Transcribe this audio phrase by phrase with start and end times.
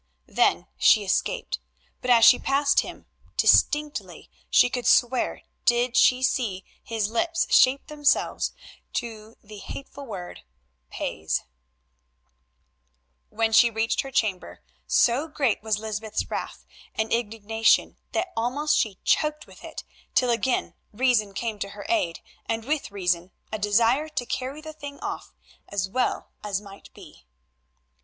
[0.33, 1.59] Then she escaped,
[2.01, 3.05] but, as she passed him,
[3.37, 8.51] distinctly, she could swear, did she see his lips shape themselves
[8.93, 11.43] to the hateful word—"pays."
[13.29, 16.65] When she reached her chamber, so great was Lysbeth's wrath
[16.95, 19.83] and indignation that almost she choked with it,
[20.15, 24.73] till again reason came to her aid, and with reason a desire to carry the
[24.73, 25.31] thing off
[25.67, 27.23] as well as might be.